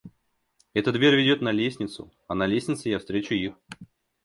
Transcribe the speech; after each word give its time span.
Эта 0.73 0.91
дверь 0.91 1.13
ведет 1.15 1.41
на 1.43 1.51
лестницу, 1.51 2.11
а 2.27 2.33
на 2.33 2.47
лестнице 2.47 2.89
я 2.89 2.97
встречу 2.97 3.35
их. 3.35 3.53